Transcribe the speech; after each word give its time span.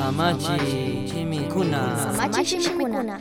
Samachi 0.00 1.04
Chimikuna. 1.12 1.80
Samachi 2.16 2.56
Chimikuna. 2.58 3.20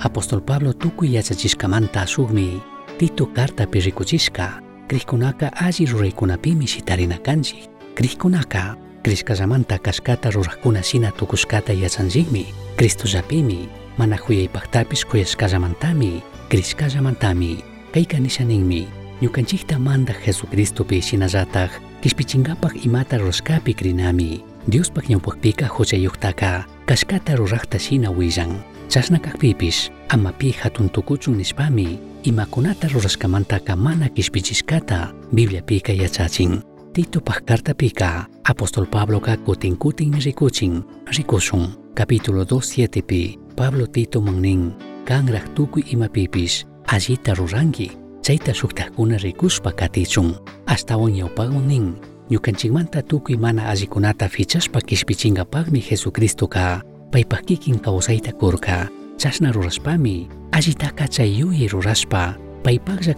Apóstol 0.00 0.40
Pablo 0.40 0.72
tuku 0.72 1.04
yachachishkamanta 1.04 2.00
asukmi 2.00 2.62
Tito 2.98 3.26
carta 3.26 3.66
pirikuchishka 3.66 4.62
krikkunaka 4.88 5.52
alli 5.52 5.84
ruraykunapimi 5.86 6.66
shitarinakanchik 6.66 7.68
krikkunaka 7.94 8.76
krishkasamanta 9.02 9.78
kashkata 9.78 10.30
rurakkuna 10.30 10.82
shina 10.82 11.10
tukushkata 11.12 11.72
yachanchikmi 11.72 12.46
kristosapimi 12.76 13.68
mana 13.98 14.16
kuyaypaqtapis 14.18 15.04
kuyashkasamantami 15.04 16.22
krishkasamantami 16.48 17.62
kayka 17.92 18.18
nishaninmi 18.18 18.88
ñukanchikta 19.22 19.78
manda 19.78 20.14
Jesucristopi 20.26 21.02
shinallataj 21.02 21.70
kishpichinkapaq 22.00 22.84
imata 22.84 23.18
rurashkapi 23.18 23.74
krinami. 23.74 24.44
Diospaq 24.68 25.08
ñawpaqpika 25.08 25.66
huchayuqtaka 25.66 26.64
kashkata 26.86 27.36
ruraqta 27.36 27.78
shina 27.78 28.10
willan 28.10 28.60
chashna 28.88 29.18
kaqpipish 29.18 29.90
ama 30.08 30.32
pi 30.32 30.52
hatun 30.52 30.90
tukuchun 30.90 31.36
nishpami 31.36 31.98
imakunata 32.22 32.88
rurashkamantaka 32.88 33.76
mana 33.76 34.08
kishpichishkata 34.08 35.12
Bibliapika 35.32 35.92
yachachin 35.92 36.62
Titopaq 36.92 37.44
cartapika 37.44 38.26
Apostol 38.44 38.86
Pabloka 38.86 39.36
kutin 39.36 39.76
kutin 39.76 40.12
rikuchin 40.20 40.84
rikushun 41.16 41.68
capítulo 41.94 42.44
2 42.44 43.02
pi 43.02 43.38
Pablo 43.56 43.86
Tito 43.86 44.20
mangnin 44.20 44.72
kanraq 45.04 45.54
tukuy 45.54 45.82
imapipish 45.92 46.66
allita 46.86 47.34
ruranki 47.34 48.07
chayta 48.28 48.52
shuktaqkuna 48.52 49.16
rikushpa 49.24 49.72
katichun 49.72 50.36
astawan 50.68 51.16
ñawpaqwan 51.16 51.64
nin 51.64 51.96
ñukanchikmanta 52.28 53.00
tukuy 53.02 53.36
mana 53.40 53.72
allikunata 53.72 54.28
fichashpa 54.28 54.80
kishpichinkapaqmi 54.84 55.80
Jesucristoka 55.80 56.82
paypaq 57.10 57.42
kikin 57.48 57.80
kawsayta 57.80 58.32
kurka. 58.32 58.88
Chashna 59.16 59.48
rurashpami 59.52 60.28
allitaka 60.52 61.08
chay 61.08 61.40
yuyi 61.40 61.68
rurashpa. 61.68 62.36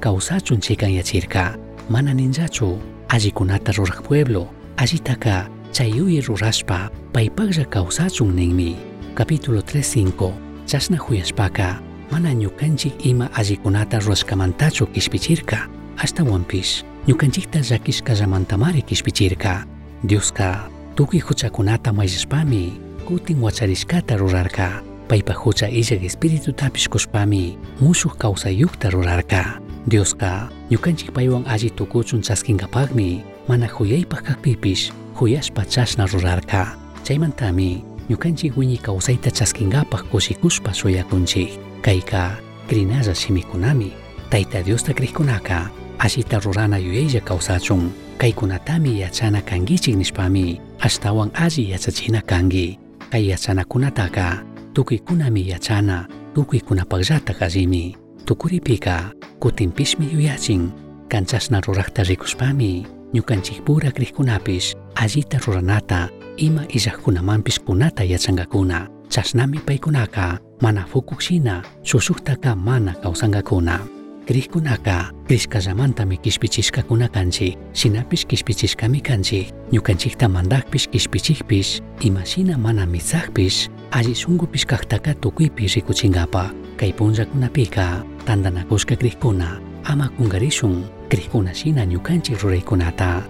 Kawsachun 0.00 0.60
chikan 0.60 0.94
yachirka. 0.94 1.58
Mana 1.88 2.14
ninllachu. 2.14 2.78
Allikunata 3.08 3.72
ruraq 3.72 4.06
pueblo. 4.06 4.46
Allitaka 4.76 5.50
chay 5.72 5.90
yuyi 5.90 6.20
rurashpa. 6.22 6.90
Paypaqlla 7.12 7.64
kawsachun 7.66 8.30
ninmi. 8.36 8.76
Capítulo 9.14 9.60
3.5 9.60 10.32
chashna 10.66 10.96
huyashpaka 10.98 11.89
mana 12.10 12.32
ñukanchik 12.34 13.06
ima 13.06 13.30
allikunata 13.34 13.98
rurashkamantachu 13.98 14.86
kishpichirka 14.86 15.68
ashtawanpish 15.96 16.84
ñukanchikta 17.08 17.60
llakishkallamantamari 17.60 18.82
kishpichirka 18.82 19.66
Dioska 20.04 20.68
tukuy 20.94 21.20
huchakunata 21.20 21.92
mayllashpami 21.92 22.72
kutin 23.04 23.40
wacharishkata 23.42 24.16
rurarka. 24.16 24.82
Paypa 25.08 25.32
hucha 25.34 25.68
illak 25.68 26.02
espiritutapish 26.04 26.88
kushpami 26.88 27.58
mushuq 27.80 28.16
kawsayuqta 28.16 28.90
rurarka. 28.90 29.60
Dioska 29.88 30.48
ñukanchik 30.70 31.12
paywan 31.12 31.44
alli 31.46 31.70
tukuchun 31.70 32.22
chaskinkapaqmi 32.22 33.22
mana 33.48 33.66
huyaypaq 33.68 34.22
kaqpipish 34.24 34.92
huyashpa 35.20 35.64
chashna 35.68 36.06
rurarka. 36.06 36.76
Chaymantami 37.04 37.84
ñukanchik 38.10 38.56
wiñi 38.58 38.78
kawsayta 38.78 39.30
chaskinkapaq 39.30 40.02
kushikushpa 40.10 40.74
suyakunchik 40.74 41.50
kayka 41.82 42.36
krinalla 42.68 43.14
shimikunami 43.14 43.92
tayta 44.30 44.62
Diosta 44.62 44.92
kriqkunaka 44.94 45.70
allita 45.98 46.38
rurana 46.40 46.78
yuyaylla 46.78 47.20
kawsachun 47.20 47.90
kaykunatami 48.18 49.00
yachana 49.00 49.40
kankichik 49.42 49.96
nishpami. 49.96 50.60
Ashtawan 50.80 51.30
alli 51.34 51.70
yachachina 51.70 52.20
kanki 52.22 52.78
kay 53.10 53.30
yachanakunataka 53.30 54.42
tukuykunami 54.74 55.48
yachana 55.48 56.08
tukuykunapaqllata 56.34 57.34
allimi. 57.40 57.96
Tukuripika 58.24 59.12
kutinpishmi 59.40 60.12
yuyachin. 60.12 60.70
Kanchashna 61.08 61.60
ruraqta 61.60 62.02
rikushpami. 62.02 62.86
Ñukanchik 63.14 63.64
pura 63.64 63.90
kriqkunapish 63.90 64.74
allita 64.94 65.38
ruranata 65.38 66.08
ima 66.40 66.64
illaqkunamanpish 66.72 67.60
kunata 67.66 68.02
yachanqakuna 68.04 68.88
chashnami 69.12 69.58
paykunaka 69.66 70.38
mana 70.62 70.84
fukuqshina 70.92 71.62
shushuqtaka 71.84 72.56
mana 72.56 72.94
kawsankakuna 73.02 73.80
kriqkunaka 74.26 75.12
krishkallamantami 75.28 76.16
kishpichishkakuna 76.16 77.08
kanchik 77.08 77.58
shinapish 77.72 78.24
kishpichishkami 78.26 79.00
kanchik 79.00 79.52
ñukanchikta 79.72 80.28
mandaqpish 80.28 80.88
kishpichikpish 80.88 81.80
imashina 82.00 82.56
mana 82.58 82.86
misaqpish 82.86 83.68
alli 83.92 84.14
shunkupish 84.14 84.66
kaqtaka 84.66 85.14
tukuypi 85.20 85.66
rikuchinkapaq 85.68 86.54
kay 86.80 86.92
punllakunapika 86.96 88.00
tantanakushka 88.24 88.96
kriqkuna 88.96 89.60
ama 89.84 90.08
kungarishun 90.16 90.84
kriqkuna 91.10 91.52
shina 91.54 91.84
ñukanchik 91.84 92.40
ruraykunata 92.42 93.22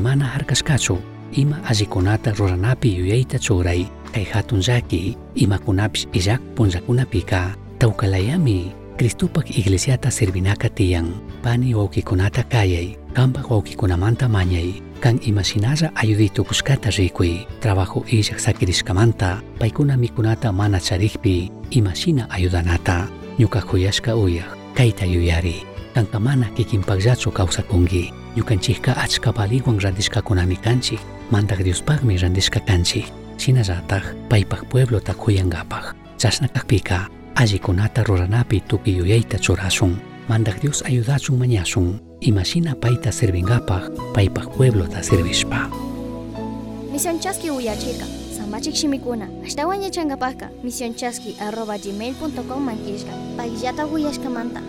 mana 0.00 0.24
harkashkachu 0.24 1.11
ima 1.32 1.60
allikunata 1.64 2.32
ruranapi 2.32 2.96
yuyayta 2.96 3.38
churay 3.38 3.86
kay 4.12 4.24
hatun 4.24 4.60
llaki. 4.60 5.16
Imakunapish 5.34 6.06
illak 6.12 6.40
punllakunapika 6.54 7.56
tawkalayami 7.78 8.82
Cristupak 9.02 9.48
iglesiata 9.50 10.12
servinaka 10.12 10.68
tiyan. 10.68 11.10
Pani 11.42 11.74
wawkikunata 11.74 12.44
kayay 12.44 12.94
kanpak 13.16 13.48
wawkikunamanta 13.50 14.28
mañay. 14.28 14.78
Kan 15.00 15.18
imashinalla 15.24 15.90
ayuditukushkata 15.98 16.92
rikuy. 16.94 17.42
Trabajo 17.58 18.04
illak 18.06 18.38
sakirishkamanta 18.38 19.42
paykuna 19.58 19.96
mikunata 19.96 20.52
mana 20.52 20.78
charikpi 20.78 21.50
imashina 21.70 22.30
ayudanata. 22.30 23.08
Ñuka 23.40 23.64
kuyashka 23.64 24.14
uyaq 24.14 24.76
kayta 24.76 25.08
yuyari. 25.08 25.64
Kanka 25.94 26.20
mana 26.20 26.46
kikinpaqllachu 26.54 27.32
kawsakunki. 27.32 28.12
Ñukanchikka 28.36 28.96
achka 28.96 29.32
baliwan 29.32 29.80
randishkakunami 29.80 30.56
kanchik 30.56 31.00
manta 31.32 31.56
Diuspagmi 31.56 32.20
randishkakanchik 32.20 33.06
shinallataj 33.40 34.04
paypaj 34.28 34.68
pueblota 34.70 35.14
kuyangapak 35.14 35.96
chashnakajpika 36.20 37.08
allikunata 37.34 38.04
ruranapi 38.04 38.60
tukuy 38.60 38.96
yuyayta 38.98 39.38
churasun 39.38 39.96
mantaj 40.28 40.60
Dios 40.60 40.82
ayudachun 40.84 41.38
mañasun 41.38 42.02
ima 42.20 42.44
shina 42.44 42.74
payta 42.74 43.12
sirvingapak 43.12 43.88
paypaj 44.14 44.46
pueblota 44.56 45.02
sirvishpa 45.02 45.70
Misión 46.92 47.18
Chasqui 47.20 47.50
Uyachirka, 47.50 48.04
Samachik 48.36 48.76
Shimikuna, 48.76 49.26
Ashtawan 49.46 49.80
Yachangapajka, 49.80 50.50
Misión 50.62 50.94
Chasqui, 50.94 51.34
arroba 51.40 51.78
gmail.com 51.78 52.60
manquishka, 52.62 53.12
Pagyata 53.36 53.86
Uyashkamanta. 53.86 54.60